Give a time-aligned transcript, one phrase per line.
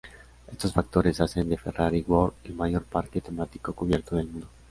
[0.51, 4.47] Estos factores hacen de Ferrari World el mayor parque temático cubierto del mundo.